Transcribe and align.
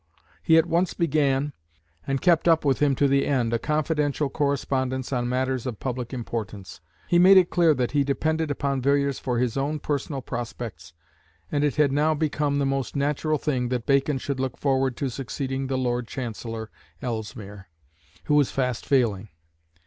He 0.41 0.57
at 0.57 0.65
once 0.65 0.95
began, 0.95 1.53
and 2.07 2.21
kept 2.23 2.47
up 2.47 2.65
with 2.65 2.79
him 2.79 2.95
to 2.95 3.07
the 3.07 3.27
end, 3.27 3.53
a 3.53 3.59
confidential 3.59 4.29
correspondence 4.29 5.13
on 5.13 5.29
matters 5.29 5.67
of 5.67 5.79
public 5.79 6.11
importance. 6.11 6.81
He 7.07 7.19
made 7.19 7.37
it 7.37 7.51
clear 7.51 7.75
that 7.75 7.91
he 7.91 8.03
depended 8.03 8.49
upon 8.49 8.81
Villiers 8.81 9.19
for 9.19 9.37
his 9.37 9.57
own 9.57 9.77
personal 9.77 10.23
prospects, 10.23 10.93
and 11.51 11.63
it 11.63 11.75
had 11.75 11.91
now 11.91 12.15
become 12.15 12.57
the 12.57 12.65
most 12.65 12.95
natural 12.95 13.37
thing 13.37 13.69
that 13.69 13.85
Bacon 13.85 14.17
should 14.17 14.39
look 14.39 14.57
forward 14.57 14.97
to 14.97 15.07
succeeding 15.09 15.67
the 15.67 15.77
Lord 15.77 16.07
Chancellor, 16.07 16.71
Ellesmere, 17.03 17.67
who 18.23 18.33
was 18.33 18.49
fast 18.49 18.87
failing. 18.87 19.29